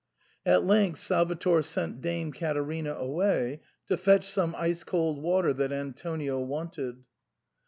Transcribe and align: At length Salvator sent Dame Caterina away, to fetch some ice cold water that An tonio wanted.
At 0.47 0.65
length 0.65 0.97
Salvator 0.99 1.61
sent 1.61 2.01
Dame 2.01 2.33
Caterina 2.33 2.93
away, 2.95 3.61
to 3.85 3.97
fetch 3.97 4.27
some 4.27 4.55
ice 4.57 4.83
cold 4.83 5.21
water 5.21 5.53
that 5.53 5.71
An 5.71 5.93
tonio 5.93 6.39
wanted. 6.39 7.03